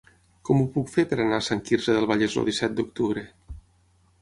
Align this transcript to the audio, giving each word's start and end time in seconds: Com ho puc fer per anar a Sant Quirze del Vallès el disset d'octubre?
Com 0.47 0.61
ho 0.61 0.69
puc 0.77 0.87
fer 0.93 1.03
per 1.11 1.19
anar 1.25 1.37
a 1.41 1.45
Sant 1.49 1.61
Quirze 1.67 1.97
del 1.99 2.09
Vallès 2.13 2.39
el 2.43 2.49
disset 2.51 2.77
d'octubre? 2.81 3.25